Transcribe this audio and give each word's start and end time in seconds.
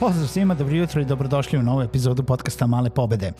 Pozdrav 0.00 0.28
svima, 0.28 0.54
dobro 0.54 0.76
jutro 0.76 1.00
i 1.00 1.04
dobrodošli 1.04 1.58
u 1.58 1.62
novu 1.62 1.82
epizodu 1.82 2.22
podcasta 2.22 2.66
Male 2.66 2.90
pobede. 2.90 3.32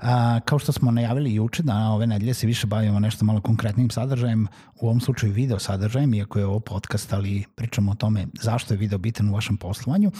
A, 0.00 0.40
kao 0.44 0.58
što 0.58 0.72
smo 0.72 0.90
najavili 0.90 1.34
juče, 1.34 1.62
da 1.62 1.76
ove 1.76 2.06
nedelje 2.06 2.34
se 2.34 2.46
više 2.46 2.66
bavimo 2.66 3.00
nešto 3.00 3.24
malo 3.24 3.40
konkretnim 3.40 3.90
sadržajem, 3.90 4.48
u 4.80 4.86
ovom 4.86 5.00
slučaju 5.00 5.32
video 5.32 5.58
sadržajem, 5.58 6.14
iako 6.14 6.38
je 6.38 6.46
ovo 6.46 6.60
podcast, 6.60 7.12
ali 7.12 7.44
pričamo 7.54 7.92
o 7.92 7.94
tome 7.94 8.26
zašto 8.42 8.74
je 8.74 8.78
video 8.78 8.98
bitan 8.98 9.28
u 9.28 9.34
vašem 9.34 9.56
poslovanju. 9.56 10.10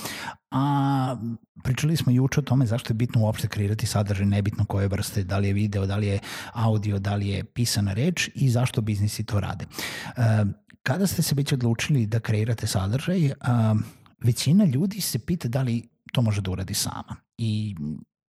A 0.51 1.17
pričali 1.65 1.97
smo 1.97 2.13
juče 2.13 2.41
o 2.41 2.43
tome 2.43 2.67
zašto 2.67 2.91
je 2.91 2.95
bitno 2.95 3.21
uopšte 3.21 3.49
kreirati 3.49 3.87
sadržaj, 3.87 4.27
nebitno 4.27 4.65
koje 4.65 4.89
vrste, 4.89 5.25
da 5.25 5.39
li 5.39 5.47
je 5.47 5.53
video, 5.53 5.87
da 5.87 5.97
li 5.97 6.07
je 6.07 6.19
audio, 6.53 6.99
da 6.99 7.15
li 7.15 7.29
je 7.29 7.45
pisana 7.45 7.93
reč 7.93 8.31
i 8.35 8.51
zašto 8.51 8.81
biznisi 8.81 9.25
to 9.25 9.41
rade. 9.41 9.65
A, 10.17 10.45
kada 10.83 11.07
ste 11.07 11.23
se 11.23 11.35
već 11.35 11.53
odlučili 11.53 12.07
da 12.07 12.21
kreirate 12.21 12.67
sadržaj, 12.67 13.31
a, 13.41 13.75
većina 14.23 14.65
ljudi 14.65 15.01
se 15.01 15.19
pita 15.19 15.49
da 15.49 15.63
li 15.63 15.89
to 16.13 16.23
može 16.23 16.41
da 16.41 16.51
uradi 16.51 16.75
sama. 16.75 17.17
I 17.39 17.77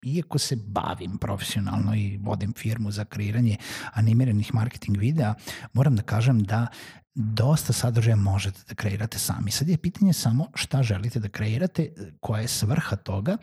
iako 0.01 0.37
se 0.37 0.55
bavim 0.55 1.17
profesionalno 1.17 1.95
i 1.95 2.17
vodim 2.17 2.53
firmu 2.53 2.91
za 2.91 3.05
kreiranje 3.05 3.57
animiranih 3.93 4.53
marketing 4.53 4.97
videa, 4.97 5.33
moram 5.73 5.95
da 5.95 6.01
kažem 6.01 6.43
da 6.43 6.67
dosta 7.15 7.73
sadržaja 7.73 8.15
možete 8.15 8.59
da 8.67 8.75
kreirate 8.75 9.19
sami. 9.19 9.51
Sad 9.51 9.69
je 9.69 9.77
pitanje 9.77 10.13
samo 10.13 10.47
šta 10.55 10.83
želite 10.83 11.19
da 11.19 11.29
kreirate, 11.29 11.93
koja 12.19 12.41
je 12.41 12.47
svrha 12.47 12.95
toga 12.95 13.37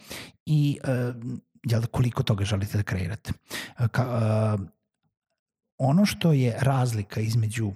i 0.46 0.78
uh, 0.84 1.22
jel, 1.64 1.86
koliko 1.86 2.22
toga 2.22 2.44
želite 2.44 2.76
da 2.76 2.82
kreirate. 2.82 3.32
Ka, 3.90 4.54
uh, 4.60 4.66
ono 5.78 6.06
što 6.06 6.32
je 6.32 6.58
razlika 6.60 7.20
između 7.20 7.66
uh, 7.66 7.74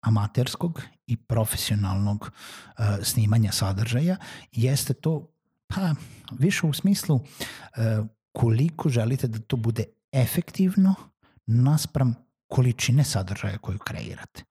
amaterskog 0.00 0.82
i 1.06 1.16
profesionalnog 1.16 2.30
uh, 2.30 2.84
snimanja 3.02 3.52
sadržaja 3.52 4.16
jeste 4.52 4.94
to 4.94 5.32
pa 5.66 5.94
više 6.38 6.66
u 6.66 6.72
smislu 6.72 7.16
uh, 7.16 8.06
koliko 8.32 8.88
želite 8.88 9.26
da 9.26 9.38
to 9.38 9.56
bude 9.56 9.84
efektivno 10.12 10.94
naspram 11.46 12.14
količine 12.50 13.04
sadržaja 13.04 13.58
koju 13.58 13.78
kreirate. 13.78 14.44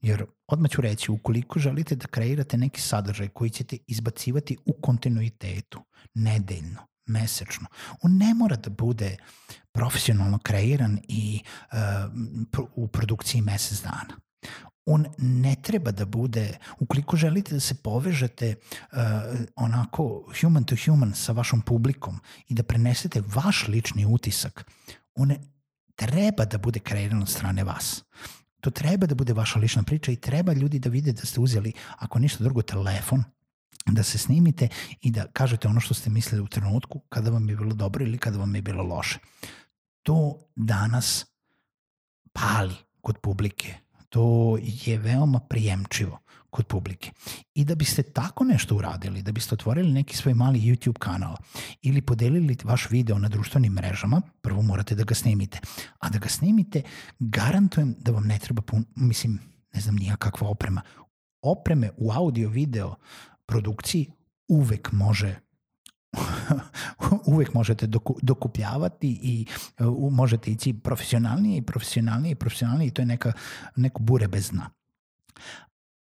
Jer 0.00 0.24
odmah 0.46 0.70
ću 0.70 0.80
reći, 0.80 1.12
ukoliko 1.12 1.58
želite 1.58 1.96
da 1.96 2.06
kreirate 2.06 2.56
neki 2.56 2.80
sadržaj 2.80 3.28
koji 3.28 3.50
ćete 3.50 3.76
izbacivati 3.86 4.56
u 4.64 4.72
kontinuitetu, 4.72 5.84
nedeljno, 6.14 6.80
mesečno, 7.06 7.66
on 8.02 8.16
ne 8.16 8.34
mora 8.34 8.56
da 8.56 8.70
bude 8.70 9.16
profesionalno 9.72 10.38
kreiran 10.38 10.98
i 11.08 11.40
uh, 11.72 11.78
u 12.74 12.88
produkciji 12.88 13.40
mesec 13.40 13.82
dana 13.82 14.16
on 14.86 15.06
ne 15.18 15.56
treba 15.62 15.90
da 15.90 16.04
bude, 16.04 16.58
ukoliko 16.78 17.16
želite 17.16 17.54
da 17.54 17.60
se 17.60 17.74
povežete 17.74 18.54
uh, 18.54 18.98
onako 19.56 20.32
human 20.40 20.64
to 20.64 20.76
human 20.86 21.14
sa 21.14 21.32
vašom 21.32 21.60
publikom 21.60 22.20
i 22.48 22.54
da 22.54 22.62
prenesete 22.62 23.22
vaš 23.34 23.68
lični 23.68 24.06
utisak, 24.06 24.70
on 25.14 25.34
treba 25.94 26.44
da 26.44 26.58
bude 26.58 26.80
kreiran 26.80 27.22
od 27.22 27.28
strane 27.28 27.64
vas. 27.64 28.04
To 28.60 28.70
treba 28.70 29.06
da 29.06 29.14
bude 29.14 29.32
vaša 29.32 29.58
lična 29.58 29.82
priča 29.82 30.12
i 30.12 30.16
treba 30.16 30.52
ljudi 30.52 30.78
da 30.78 30.90
vide 30.90 31.12
da 31.12 31.26
ste 31.26 31.40
uzeli, 31.40 31.72
ako 31.98 32.18
ništa 32.18 32.44
drugo, 32.44 32.62
telefon, 32.62 33.24
da 33.86 34.02
se 34.02 34.18
snimite 34.18 34.68
i 35.00 35.10
da 35.10 35.26
kažete 35.26 35.68
ono 35.68 35.80
što 35.80 35.94
ste 35.94 36.10
mislili 36.10 36.42
u 36.42 36.46
trenutku 36.46 37.00
kada 37.08 37.30
vam 37.30 37.48
je 37.48 37.56
bilo 37.56 37.74
dobro 37.74 38.04
ili 38.04 38.18
kada 38.18 38.38
vam 38.38 38.54
je 38.54 38.62
bilo 38.62 38.82
loše. 38.82 39.18
To 40.02 40.38
danas 40.56 41.26
pali 42.32 42.74
kod 43.00 43.18
publike 43.18 43.74
to 44.12 44.58
je 44.62 44.98
veoma 44.98 45.40
prijemčivo 45.40 46.18
kod 46.50 46.66
publike. 46.66 47.10
I 47.54 47.64
da 47.64 47.74
biste 47.74 48.02
tako 48.02 48.44
nešto 48.44 48.76
uradili, 48.76 49.22
da 49.22 49.32
biste 49.32 49.54
otvorili 49.54 49.92
neki 49.92 50.16
svoj 50.16 50.34
mali 50.34 50.60
YouTube 50.60 50.98
kanal 50.98 51.36
ili 51.82 52.02
podelili 52.02 52.56
vaš 52.64 52.90
video 52.90 53.18
na 53.18 53.28
društvenim 53.28 53.72
mrežama, 53.72 54.20
prvo 54.40 54.62
morate 54.62 54.94
da 54.94 55.04
ga 55.04 55.14
snimite. 55.14 55.60
A 55.98 56.08
da 56.08 56.18
ga 56.18 56.28
snimite, 56.28 56.82
garantujem 57.18 57.94
da 57.98 58.12
vam 58.12 58.26
ne 58.26 58.38
treba, 58.38 58.62
pun, 58.62 58.84
mislim, 58.96 59.38
ne 59.74 59.80
znam 59.80 59.96
nija 59.96 60.16
kakva 60.16 60.48
oprema. 60.48 60.82
Opreme 61.42 61.90
u 61.96 62.12
audio 62.12 62.48
video 62.48 62.94
produkciji 63.46 64.10
uvek 64.48 64.92
može 64.92 65.36
uvek 67.26 67.54
možete 67.54 67.86
doku, 67.86 68.18
dokupljavati 68.22 69.18
i 69.22 69.46
uh, 69.78 70.12
možete 70.12 70.50
ići 70.50 70.72
profesionalnije 70.72 71.58
i 71.58 71.62
profesionalnije 71.62 72.32
i 72.32 72.34
profesionalnije 72.34 72.88
i 72.88 72.90
to 72.90 73.02
je 73.02 73.06
neka, 73.06 73.32
neko 73.76 74.02
bure 74.02 74.28
bez 74.28 74.50
dna. 74.50 74.70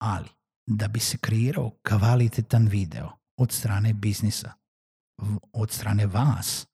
Ali, 0.02 0.30
da 0.66 0.88
bi 0.88 1.00
se 1.00 1.18
kreirao 1.18 1.72
kvalitetan 1.88 2.68
video 2.68 3.12
od 3.38 3.52
strane 3.52 3.94
biznisa, 3.94 4.54
od 5.54 5.72
strane 5.72 6.06
vas, 6.06 6.68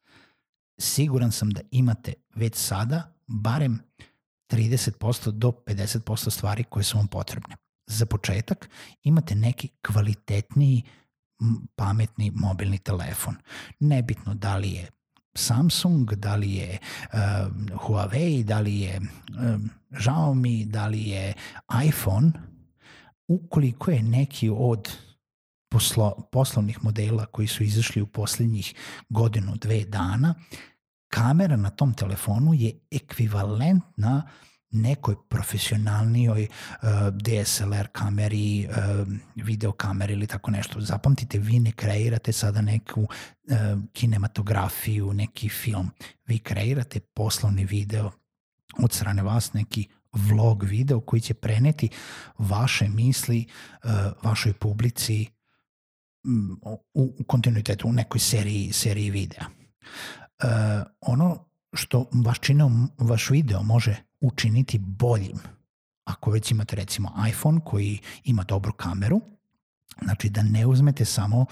siguran 0.79 1.31
sam 1.31 1.49
da 1.49 1.61
imate 1.71 2.13
već 2.35 2.55
sada 2.55 3.15
barem 3.27 3.79
30% 4.51 5.31
do 5.31 5.51
50% 5.51 6.29
stvari 6.29 6.63
koje 6.63 6.83
su 6.83 6.97
vam 6.97 7.07
potrebne. 7.07 7.55
Za 7.87 8.05
početak 8.05 8.69
imate 9.03 9.35
neki 9.35 9.69
kvalitetniji 9.87 10.83
pametni 11.75 12.31
mobilni 12.35 12.77
telefon. 12.77 13.35
Nebitno 13.79 14.33
da 14.33 14.57
li 14.57 14.71
je 14.71 14.89
Samsung, 15.35 16.13
da 16.13 16.35
li 16.35 16.55
je 16.55 16.77
um, 17.13 17.67
Huawei, 17.85 18.43
da 18.43 18.59
li 18.59 18.79
je 18.79 18.99
um, 18.99 19.69
Xiaomi, 19.91 20.65
da 20.65 20.87
li 20.87 21.09
je 21.09 21.33
iPhone, 21.85 22.31
ukoliko 23.27 23.91
je 23.91 24.03
neki 24.03 24.49
od 24.49 24.89
poslo, 25.71 26.27
poslovnih 26.31 26.83
modela 26.83 27.25
koji 27.25 27.47
su 27.47 27.63
izašli 27.63 28.01
u 28.01 28.07
poslednjih 28.07 28.73
godinu, 29.09 29.55
dve 29.55 29.85
dana, 29.85 30.35
kamera 31.07 31.55
na 31.55 31.69
tom 31.69 31.93
telefonu 31.93 32.53
je 32.53 32.79
ekvivalentna 32.91 34.23
uh, 34.25 34.49
nekoj 34.71 35.15
profesionalnijoj 35.29 36.47
uh, 36.47 36.89
DSLR 37.13 37.87
kameri, 37.91 38.67
uh, 38.69 39.07
video 39.35 39.71
kameri 39.71 40.13
ili 40.13 40.27
tako 40.27 40.51
nešto. 40.51 40.81
Zapamtite, 40.81 41.39
vi 41.39 41.59
ne 41.59 41.71
kreirate 41.71 42.31
sada 42.31 42.61
neku 42.61 43.01
uh, 43.01 43.09
kinematografiju, 43.93 45.13
neki 45.13 45.49
film. 45.49 45.89
Vi 46.27 46.39
kreirate 46.39 46.99
poslovni 46.99 47.65
video 47.65 48.11
od 48.77 48.93
strane 48.93 49.23
vas, 49.23 49.53
neki 49.53 49.87
vlog 50.13 50.63
video 50.63 50.99
koji 50.99 51.21
će 51.21 51.33
preneti 51.33 51.89
vaše 52.37 52.87
misli 52.87 53.45
uh, 53.83 53.89
vašoj 54.23 54.53
publici 54.53 55.27
um, 56.23 56.61
u, 56.93 57.15
u 57.19 57.23
kontinuitetu, 57.23 57.87
u 57.87 57.93
nekoj 57.93 58.19
seriji, 58.19 58.73
seriji 58.73 59.09
videa. 59.11 59.45
Uh, 60.43 60.49
ono 61.01 61.45
što 61.73 62.09
vaš, 62.25 62.39
čine, 62.39 62.63
vaš 62.97 63.29
video 63.29 63.63
može 63.63 64.08
učiniti 64.21 64.77
boljim. 64.77 65.39
Ako 66.05 66.31
već 66.31 66.51
imate 66.51 66.75
recimo 66.75 67.11
iPhone 67.29 67.59
koji 67.65 67.99
ima 68.23 68.43
dobru 68.43 68.73
kameru, 68.73 69.21
znači 70.03 70.29
da 70.29 70.43
ne 70.43 70.65
uzmete 70.65 71.05
samo 71.05 71.39
uh, 71.39 71.47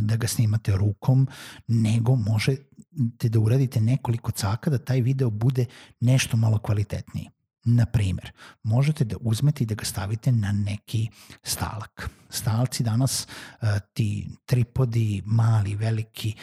da 0.00 0.16
ga 0.16 0.26
snimate 0.26 0.76
rukom, 0.76 1.28
nego 1.66 2.16
možete 2.16 3.28
da 3.28 3.40
uradite 3.40 3.80
nekoliko 3.80 4.30
caka 4.30 4.70
da 4.70 4.78
taj 4.78 5.00
video 5.00 5.30
bude 5.30 5.66
nešto 6.00 6.36
malo 6.36 6.58
kvalitetniji. 6.58 7.30
Na 7.64 7.86
primer, 7.86 8.32
možete 8.62 9.04
da 9.04 9.16
uzmete 9.20 9.64
i 9.64 9.66
da 9.66 9.74
ga 9.74 9.84
stavite 9.84 10.32
na 10.32 10.52
neki 10.52 11.08
stalak. 11.42 12.10
Stalci 12.30 12.82
danas, 12.82 13.26
uh, 13.62 13.68
ti 13.94 14.28
tripodi, 14.46 15.22
mali, 15.26 15.74
veliki, 15.74 16.34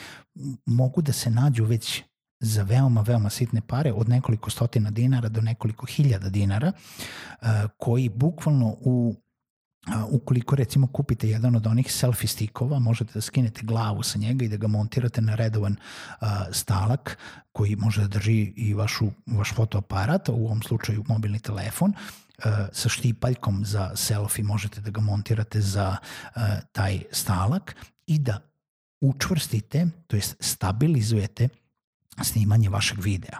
mogu 0.66 1.02
da 1.02 1.14
se 1.14 1.30
nađu 1.30 1.66
već 1.66 2.04
za 2.40 2.64
veoma, 2.64 3.02
veoma 3.02 3.30
sitne 3.30 3.62
pare, 3.62 3.94
od 3.94 4.10
nekoliko 4.10 4.50
stotina 4.50 4.92
dinara 4.92 5.30
do 5.30 5.42
nekoliko 5.42 5.86
hiljada 5.86 6.30
dinara, 6.30 6.72
uh, 6.72 7.48
koji 7.78 8.10
bukvalno 8.10 8.76
u 8.80 9.16
ukoliko 10.12 10.56
recimo 10.56 10.88
kupite 10.88 11.30
jedan 11.30 11.56
od 11.56 11.68
onih 11.68 11.92
selfie 11.94 12.28
stikova, 12.28 12.80
možete 12.80 13.14
da 13.14 13.22
skinete 13.22 13.62
glavu 13.64 14.04
sa 14.04 14.20
njega 14.20 14.46
i 14.46 14.50
da 14.50 14.58
ga 14.58 14.68
montirate 14.68 15.22
na 15.22 15.36
redovan 15.36 15.76
uh, 16.22 16.28
stalak 16.52 17.18
koji 17.52 17.76
može 17.76 18.02
da 18.02 18.08
drži 18.08 18.54
i 18.56 18.74
vašu, 18.74 19.08
vaš 19.28 19.54
fotoaparat, 19.54 20.30
u 20.30 20.34
ovom 20.34 20.62
slučaju 20.62 21.04
mobilni 21.08 21.40
telefon, 21.40 21.94
sa 22.72 22.90
štipaljkom 22.90 23.66
za 23.66 23.92
selfie 23.96 24.44
možete 24.44 24.82
da 24.82 24.92
ga 24.92 25.02
montirate 25.02 25.62
za 25.62 25.98
taj 26.72 27.04
stalak 27.12 27.76
i 28.08 28.20
da 28.20 28.40
učvrstite, 29.02 29.88
to 30.08 30.16
jest 30.16 30.36
stabilizujete 30.40 31.50
snimanje 32.24 32.69
vašeg 32.69 33.00
videa. 33.00 33.39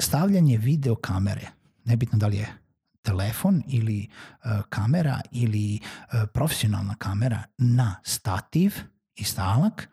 Stavljanje 0.00 0.58
video 0.58 0.94
kamere, 0.94 1.50
nebitno 1.84 2.18
da 2.18 2.26
li 2.26 2.36
je 2.36 2.60
telefon 3.02 3.62
ili 3.68 4.08
uh, 4.08 4.50
kamera 4.68 5.20
ili 5.32 5.80
uh, 5.82 6.20
profesionalna 6.34 6.94
kamera 6.94 7.42
na 7.58 8.00
stativ 8.04 8.72
i 9.14 9.24
stalak 9.24 9.88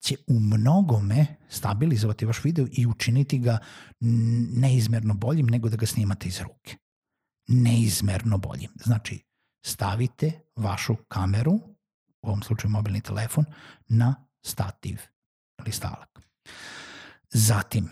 će 0.00 0.16
u 0.26 0.40
mnogome 0.40 1.26
stabilizovati 1.48 2.26
vaš 2.26 2.44
video 2.44 2.66
i 2.72 2.86
učiniti 2.86 3.38
ga 3.38 3.58
neizmerno 4.56 5.14
boljim 5.14 5.46
nego 5.46 5.68
da 5.68 5.76
ga 5.76 5.86
snimate 5.86 6.28
iz 6.28 6.40
ruke. 6.40 6.76
Neizmerno 7.48 8.38
boljim. 8.38 8.70
Znači, 8.84 9.24
stavite 9.66 10.32
vašu 10.56 10.96
kameru, 11.08 11.52
u 12.22 12.28
ovom 12.28 12.42
slučaju 12.42 12.70
mobilni 12.70 13.00
telefon, 13.00 13.44
na 13.88 14.26
stativ 14.42 15.00
ili 15.58 15.72
stalak. 15.72 16.20
Zatim, 17.30 17.88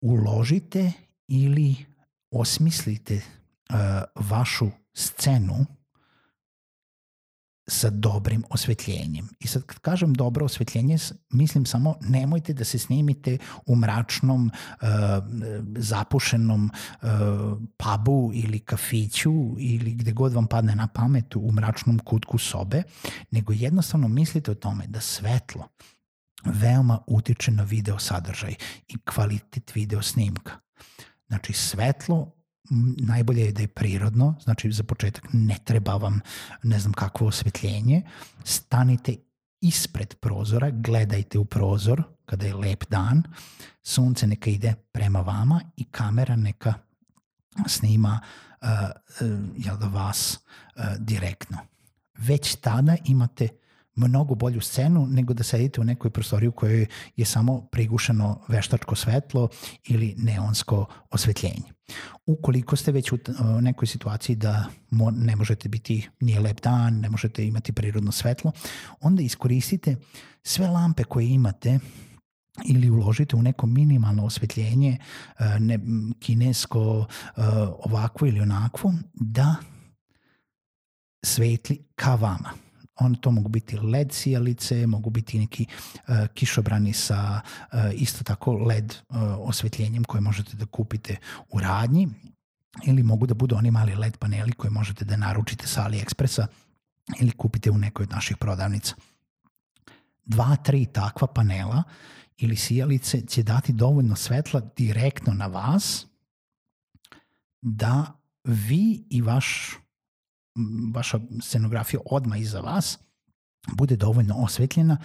uložite 0.00 0.92
ili 1.28 1.76
osmislite 2.30 3.14
uh, 3.14 3.76
vašu 4.14 4.70
scenu 4.94 5.66
sa 7.70 7.90
dobrim 7.90 8.44
osvetljenjem. 8.50 9.28
I 9.40 9.46
sad 9.46 9.62
kad 9.62 9.78
kažem 9.78 10.14
dobro 10.14 10.44
osvetljenje, 10.44 10.98
mislim 11.30 11.66
samo 11.66 11.96
nemojte 12.00 12.52
da 12.52 12.64
se 12.64 12.78
snimite 12.78 13.38
u 13.66 13.76
mračnom, 13.76 14.50
uh, 14.50 14.88
zapušenom 15.76 16.70
uh, 17.02 17.08
pubu 17.76 18.30
ili 18.34 18.58
kafiću 18.58 19.32
ili 19.58 19.94
gde 19.94 20.12
god 20.12 20.32
vam 20.32 20.46
padne 20.46 20.74
na 20.74 20.86
pamet 20.86 21.36
u 21.36 21.52
mračnom 21.52 21.98
kutku 21.98 22.38
sobe, 22.38 22.82
nego 23.30 23.52
jednostavno 23.52 24.08
mislite 24.08 24.50
o 24.50 24.54
tome 24.54 24.86
da 24.86 25.00
svetlo, 25.00 25.68
veoma 26.44 26.98
utiče 27.06 27.50
na 27.50 27.62
video 27.62 27.98
sadržaj 27.98 28.54
i 28.88 28.98
kvalitet 28.98 29.74
video 29.74 30.02
snimka. 30.02 30.52
Znači, 31.28 31.52
svetlo 31.52 32.32
najbolje 32.98 33.44
je 33.44 33.52
da 33.52 33.62
je 33.62 33.68
prirodno, 33.68 34.34
znači 34.42 34.72
za 34.72 34.82
početak 34.82 35.24
ne 35.32 35.56
treba 35.64 35.94
vam 35.96 36.20
ne 36.62 36.78
znam 36.78 36.92
kakvo 36.92 37.26
osvetljenje, 37.26 38.02
stanite 38.44 39.16
ispred 39.60 40.14
prozora, 40.14 40.70
gledajte 40.70 41.38
u 41.38 41.44
prozor 41.44 42.02
kada 42.26 42.46
je 42.46 42.54
lep 42.54 42.84
dan, 42.90 43.22
sunce 43.82 44.26
neka 44.26 44.50
ide 44.50 44.74
prema 44.92 45.20
vama 45.20 45.60
i 45.76 45.84
kamera 45.84 46.36
neka 46.36 46.74
snima 47.66 48.20
uh, 48.62 48.68
uh, 49.20 49.38
jel 49.56 49.76
da 49.76 49.86
vas 49.86 50.38
uh, 50.76 50.84
direktno. 50.98 51.58
Već 52.18 52.54
tada 52.54 52.96
imate 53.04 53.48
mnogo 54.00 54.34
bolju 54.34 54.60
scenu 54.60 55.06
nego 55.06 55.34
da 55.34 55.42
sedite 55.42 55.80
u 55.80 55.84
nekoj 55.84 56.10
prostoriji 56.10 56.48
u 56.48 56.52
kojoj 56.52 56.86
je 57.16 57.24
samo 57.24 57.60
prigušeno 57.60 58.40
veštačko 58.48 58.94
svetlo 58.94 59.48
ili 59.88 60.14
neonsko 60.18 60.86
osvetljenje. 61.10 61.72
Ukoliko 62.26 62.76
ste 62.76 62.92
već 62.92 63.12
u 63.12 63.18
nekoj 63.60 63.86
situaciji 63.86 64.36
da 64.36 64.64
ne 65.12 65.36
možete 65.36 65.68
biti 65.68 66.08
nije 66.20 66.40
lep 66.40 66.60
dan, 66.60 67.00
ne 67.00 67.10
možete 67.10 67.46
imati 67.46 67.72
prirodno 67.72 68.12
svetlo, 68.12 68.52
onda 69.00 69.22
iskoristite 69.22 69.96
sve 70.42 70.68
lampe 70.68 71.04
koje 71.04 71.28
imate 71.28 71.78
ili 72.64 72.90
uložite 72.90 73.36
u 73.36 73.42
neko 73.42 73.66
minimalno 73.66 74.24
osvetljenje, 74.24 74.98
e, 75.38 75.60
ne, 75.60 75.78
kinesko, 76.20 77.06
e, 77.36 77.40
ovakvo 77.84 78.26
ili 78.26 78.40
onakvo, 78.40 78.94
da 79.14 79.56
svetli 81.22 81.84
ka 81.94 82.14
vama 82.14 82.50
on 82.96 83.14
to 83.14 83.30
mogu 83.30 83.48
biti 83.48 83.78
led 83.78 84.12
sijalice, 84.12 84.86
mogu 84.86 85.10
biti 85.10 85.38
neki 85.38 85.66
uh, 86.08 86.26
kišobrani 86.34 86.92
sa 86.92 87.40
uh, 87.72 87.78
isto 87.94 88.24
tako 88.24 88.52
led 88.52 88.94
uh, 89.08 89.16
osvetljenjem 89.38 90.04
koje 90.04 90.20
možete 90.20 90.56
da 90.56 90.66
kupite 90.66 91.16
u 91.48 91.60
radnji 91.60 92.08
ili 92.86 93.02
mogu 93.02 93.26
da 93.26 93.34
budu 93.34 93.56
oni 93.56 93.70
mali 93.70 93.94
led 93.94 94.16
paneli 94.16 94.52
koje 94.52 94.70
možete 94.70 95.04
da 95.04 95.16
naručite 95.16 95.66
sa 95.66 95.88
AliExpressa 95.88 96.46
ili 97.20 97.30
kupite 97.30 97.70
u 97.70 97.78
nekoj 97.78 98.02
od 98.02 98.10
naših 98.10 98.36
prodavnica. 98.36 98.94
Dva, 100.24 100.56
tri 100.56 100.86
takva 100.86 101.26
panela 101.26 101.82
ili 102.36 102.56
sijalice 102.56 103.20
će 103.20 103.42
dati 103.42 103.72
dovoljno 103.72 104.16
svetla 104.16 104.60
direktno 104.76 105.32
na 105.34 105.46
vas 105.46 106.06
da 107.62 108.20
vi 108.44 109.04
i 109.10 109.22
vaš 109.22 109.76
vaša 110.94 111.20
scenografija 111.42 112.00
odma 112.06 112.36
iza 112.36 112.60
vas 112.60 112.98
bude 113.72 113.96
dovoljno 113.96 114.34
osvetljena 114.34 114.96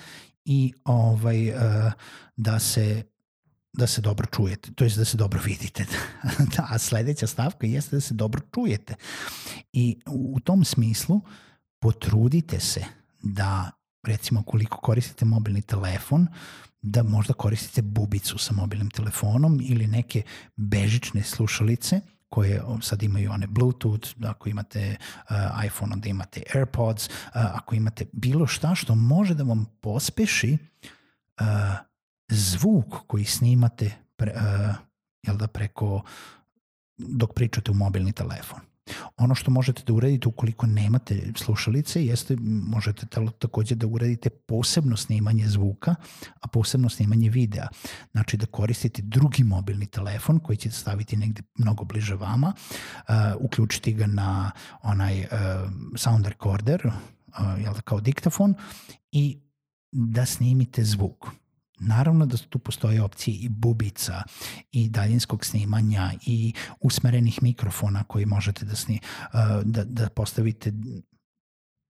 i 0.45 0.74
ovaj, 0.83 1.50
uh, 1.50 1.92
da 2.36 2.59
se 2.59 3.03
da 3.77 3.88
se 3.88 4.01
dobro 4.01 4.25
čujete, 4.25 4.71
to 4.75 4.83
jest 4.83 4.97
da 4.97 5.06
se 5.06 5.18
dobro 5.18 5.42
vidite. 5.45 5.86
da, 6.56 6.68
a 6.69 6.77
sledeća 6.77 7.27
stavka 7.27 7.68
jeste 7.68 7.95
da 7.95 8.01
se 8.01 8.13
dobro 8.13 8.42
čujete. 8.53 8.95
I 9.74 10.00
u 10.07 10.39
tom 10.39 10.65
smislu 10.65 11.21
potrudite 11.80 12.59
se 12.59 12.86
da 13.24 13.71
recimo 14.07 14.44
koliko 14.44 14.77
koristite 14.77 15.25
mobilni 15.25 15.62
telefon, 15.62 16.27
da 16.81 17.03
možda 17.03 17.33
koristite 17.33 17.81
bubicu 17.81 18.38
sa 18.38 18.53
mobilnim 18.53 18.89
telefonom 18.89 19.59
ili 19.63 19.88
neke 19.88 20.21
bežične 20.56 21.24
slušalice– 21.24 22.01
koje 22.36 22.62
sad 22.82 23.04
imaju 23.04 23.32
one 23.32 23.48
Bluetooth, 23.48 24.10
ako 24.24 24.50
imate 24.50 24.98
uh, 25.30 25.66
iPhone 25.66 25.94
onda 25.94 26.10
imate 26.10 26.44
AirPods, 26.56 27.08
uh, 27.08 27.14
ako 27.34 27.76
imate 27.76 28.06
bilo 28.12 28.48
šta 28.48 28.76
što 28.76 28.96
može 28.96 29.34
da 29.34 29.44
vam 29.44 29.66
pospeši 29.82 30.58
uh, 31.40 31.46
zvuk 32.30 33.08
koji 33.08 33.26
snimate 33.26 33.92
pre, 34.16 34.34
uh, 34.36 34.76
jel 35.24 35.38
da 35.38 35.48
preko 35.48 36.02
dok 36.98 37.34
pričate 37.34 37.72
u 37.72 37.74
mobilni 37.74 38.12
telefon. 38.12 38.60
Ono 39.18 39.36
što 39.36 39.52
možete 39.52 39.84
da 39.88 39.94
uradite 39.94 40.28
ukoliko 40.28 40.66
nemate 40.66 41.32
slušalice 41.36 42.06
jeste 42.06 42.36
možete 42.68 43.06
takođe 43.40 43.75
da 43.75 43.88
uradite 43.88 44.30
posebno 44.30 44.98
snimanje 44.98 45.48
zvuka, 45.48 45.96
a 46.42 46.48
posebno 46.48 46.90
snimanje 46.90 47.30
videa. 47.30 47.68
Znači 48.12 48.38
da 48.38 48.46
koristite 48.46 49.02
drugi 49.02 49.44
mobilni 49.44 49.86
telefon 49.86 50.40
koji 50.40 50.58
ćete 50.58 50.75
staviti 50.75 51.18
negde 51.18 51.42
mnogo 51.56 51.84
bliže 51.84 52.16
vama, 52.16 52.54
uh, 52.56 53.16
uključiti 53.40 53.94
ga 53.94 54.08
na 54.08 54.52
onaj 54.82 55.20
uh, 55.20 55.28
sound 55.96 56.25
recorder, 56.28 56.88
uh, 56.88 56.94
jel 57.64 57.74
da 57.74 57.82
kao 57.82 58.00
diktafon 58.02 58.54
i 59.12 59.40
da 59.92 60.25
snimite 60.25 60.84
zvuk 60.84 61.25
Naravno 61.79 62.25
da 62.25 62.38
tu 62.38 62.60
postoje 62.60 63.01
opcije 63.01 63.38
i 63.38 63.50
bubica 63.50 64.24
i 64.72 64.89
daljinskog 64.89 65.46
snimanja 65.46 66.12
i 66.25 66.53
usmerenih 66.79 67.44
mikrofona 67.44 68.03
koji 68.03 68.25
možete 68.25 68.65
da, 68.65 68.75
sni, 68.75 69.00
da, 69.63 69.84
da 69.84 70.10
postavite 70.10 70.74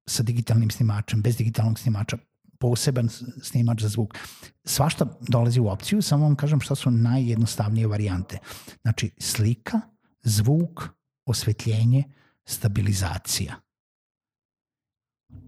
sa 0.08 0.24
digitalnim 0.24 0.72
snimačem, 0.72 1.22
bez 1.22 1.38
digitalnog 1.38 1.80
snimača, 1.80 2.18
poseban 2.60 3.10
snimač 3.42 3.82
za 3.82 3.88
zvuk. 3.88 4.18
Svašta 4.64 5.06
dolazi 5.28 5.60
u 5.60 5.68
opciju, 5.68 6.02
samo 6.02 6.24
vam 6.24 6.36
kažem 6.36 6.62
šta 6.62 6.76
su 6.76 6.92
najjednostavnije 6.92 7.88
varijante. 7.88 8.38
Znači 8.82 9.12
slika, 9.20 9.82
zvuk, 10.24 10.90
osvetljenje, 11.26 12.04
stabilizacija. 12.46 13.56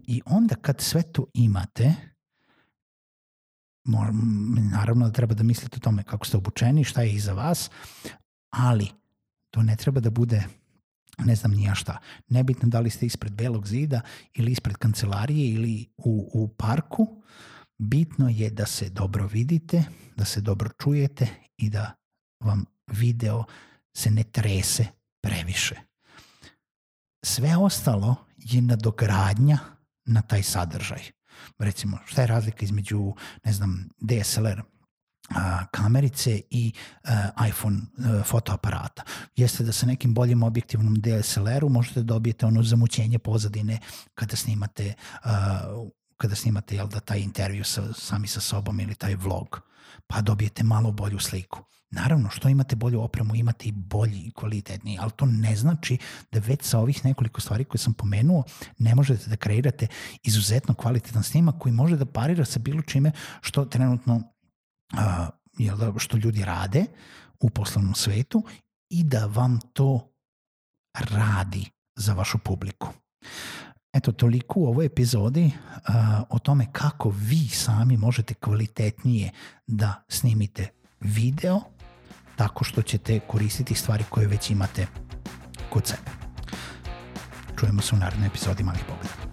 I 0.08 0.22
onda 0.26 0.56
kad 0.56 0.82
sve 0.82 1.04
to 1.12 1.26
imate, 1.34 1.96
naravno 4.72 5.06
da 5.06 5.12
treba 5.12 5.34
da 5.34 5.44
mislite 5.44 5.76
o 5.76 5.80
tome 5.80 6.04
kako 6.04 6.26
ste 6.26 6.38
obučeni, 6.38 6.84
šta 6.84 7.02
je 7.02 7.14
iza 7.14 7.34
vas, 7.34 7.70
ali 8.50 8.88
to 9.52 9.64
ne 9.64 9.76
treba 9.76 10.00
da 10.00 10.10
bude 10.10 10.44
ne 11.18 11.36
znam 11.36 11.52
nija 11.52 11.76
šta. 11.76 11.98
Nebitno 12.28 12.70
da 12.70 12.80
li 12.80 12.90
ste 12.90 13.06
ispred 13.06 13.34
belog 13.34 13.68
zida 13.68 14.02
ili 14.34 14.52
ispred 14.52 14.78
kancelarije 14.78 15.50
ili 15.50 15.86
u, 15.98 16.30
u 16.34 16.48
parku, 16.48 17.24
bitno 17.78 18.30
je 18.30 18.50
da 18.50 18.66
se 18.66 18.90
dobro 18.90 19.28
vidite, 19.28 19.84
da 20.16 20.26
se 20.26 20.42
dobro 20.42 20.70
čujete 20.84 21.28
i 21.58 21.70
da 21.70 21.94
vam 22.44 22.66
video 22.88 23.44
se 23.98 24.12
ne 24.12 24.24
trese 24.24 24.86
previše. 25.22 25.76
Sve 27.26 27.58
ostalo 27.58 28.16
je 28.38 28.62
nadogradnja 28.62 29.58
na 30.06 30.22
taj 30.22 30.44
sadržaj. 30.44 31.17
Recimo, 31.60 31.98
šta 32.06 32.22
je 32.22 32.28
razlika 32.28 32.66
između, 32.66 33.14
ne 33.44 33.54
znam, 33.54 33.90
DSLR 34.00 34.62
kamerice 35.72 36.42
i 36.50 36.72
uh, 37.04 37.48
iPhone 37.48 37.78
uh, 37.78 38.26
fotoaparata. 38.26 39.04
Jeste 39.36 39.64
da 39.64 39.72
sa 39.72 39.86
nekim 39.86 40.14
boljim 40.14 40.44
objektivnom 40.44 40.96
DSLR-u 40.96 41.70
možete 41.70 42.00
da 42.00 42.14
dobijete 42.14 42.46
ono 42.46 42.64
zamućenje 42.64 43.20
pozadine 43.20 43.80
kada 44.16 44.36
snimate 44.36 44.94
uh, 45.26 45.30
kada 46.18 46.36
snimate 46.36 46.76
jel 46.76 46.88
da 46.88 47.00
taj 47.00 47.20
intervju 47.20 47.64
sa, 47.64 47.94
sami 47.94 48.28
sa 48.28 48.40
sobom 48.40 48.80
ili 48.80 48.96
taj 48.96 49.16
vlog, 49.16 49.62
pa 50.08 50.22
dobijete 50.22 50.64
malo 50.64 50.92
bolju 50.92 51.20
sliku. 51.20 51.64
Naravno, 51.92 52.30
što 52.30 52.50
imate 52.50 52.76
bolju 52.76 53.02
opremu, 53.02 53.36
imate 53.36 53.66
i 53.68 53.72
bolji 53.72 54.20
i 54.20 54.32
kvalitetniji, 54.32 54.98
ali 55.02 55.12
to 55.16 55.26
ne 55.26 55.56
znači 55.56 55.98
da 56.32 56.40
već 56.40 56.64
sa 56.64 56.80
ovih 56.80 57.06
nekoliko 57.06 57.42
stvari 57.42 57.64
koje 57.64 57.80
sam 57.80 57.94
pomenuo 57.94 58.44
ne 58.78 58.96
možete 58.96 59.30
da 59.30 59.36
kreirate 59.36 59.88
izuzetno 60.24 60.74
kvalitetan 60.74 61.24
snimak 61.24 61.56
koji 61.60 61.74
može 61.74 61.96
da 61.96 62.06
parira 62.06 62.46
sa 62.46 62.60
bilo 62.60 62.82
čime 62.82 63.12
što 63.42 63.66
trenutno 63.66 64.24
a, 64.94 65.30
jel 65.58 65.78
da, 65.78 65.94
što 65.98 66.18
ljudi 66.18 66.46
rade 66.46 66.86
u 67.40 67.50
poslovnom 67.50 67.96
svetu 67.96 68.44
i 68.90 69.04
da 69.04 69.26
vam 69.26 69.60
to 69.74 70.14
radi 70.94 71.66
za 71.96 72.14
vašu 72.14 72.38
publiku. 72.38 72.88
Eto, 73.94 74.12
toliko 74.12 74.60
u 74.60 74.68
ovoj 74.68 74.86
epizodi 74.86 75.52
o 76.30 76.40
tome 76.40 76.68
kako 76.72 77.10
vi 77.10 77.48
sami 77.48 77.98
možete 77.98 78.34
kvalitetnije 78.34 79.32
da 79.68 80.04
snimite 80.10 80.68
video 81.00 81.62
tako 82.38 82.64
što 82.64 82.82
ćete 82.82 83.20
koristiti 83.20 83.76
stvari 83.76 84.04
koje 84.10 84.28
već 84.28 84.50
imate 84.50 84.88
kod 85.70 85.88
sebe. 85.88 86.12
Čujemo 87.60 87.82
se 87.82 87.96
u 87.96 87.98
narednoj 87.98 88.28
epizodi 88.28 88.64
Malih 88.64 88.84
pogleda. 88.88 89.27